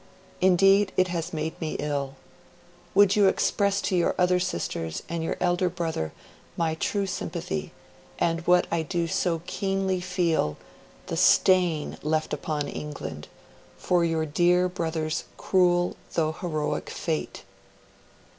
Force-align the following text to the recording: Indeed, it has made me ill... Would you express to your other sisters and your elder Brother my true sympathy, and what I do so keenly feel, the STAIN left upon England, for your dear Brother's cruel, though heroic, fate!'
Indeed, 0.41 0.91
it 0.97 1.09
has 1.09 1.31
made 1.31 1.61
me 1.61 1.75
ill... 1.77 2.15
Would 2.95 3.15
you 3.15 3.27
express 3.27 3.79
to 3.81 3.95
your 3.95 4.15
other 4.17 4.39
sisters 4.39 5.03
and 5.07 5.23
your 5.23 5.37
elder 5.39 5.69
Brother 5.69 6.11
my 6.57 6.73
true 6.73 7.05
sympathy, 7.05 7.71
and 8.17 8.47
what 8.47 8.65
I 8.71 8.81
do 8.81 9.05
so 9.05 9.43
keenly 9.45 9.99
feel, 10.01 10.57
the 11.05 11.17
STAIN 11.17 11.99
left 12.01 12.33
upon 12.33 12.67
England, 12.67 13.27
for 13.77 14.03
your 14.03 14.25
dear 14.25 14.67
Brother's 14.67 15.25
cruel, 15.37 15.95
though 16.13 16.31
heroic, 16.31 16.89
fate!' 16.89 17.43